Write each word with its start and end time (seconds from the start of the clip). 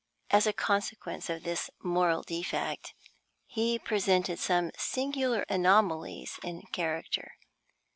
As 0.31 0.47
a 0.47 0.51
consequence 0.53 1.29
of 1.29 1.43
this 1.43 1.69
moral 1.83 2.23
defect, 2.23 2.95
he 3.45 3.77
presented 3.77 4.39
some 4.39 4.71
singular 4.75 5.45
anomalies 5.47 6.39
in 6.41 6.63
character. 6.71 7.33